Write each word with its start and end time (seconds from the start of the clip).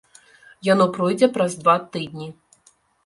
Яно 0.67 0.87
пройдзе 0.95 1.29
праз 1.35 1.51
два 1.63 1.75
тыдні. 1.97 2.27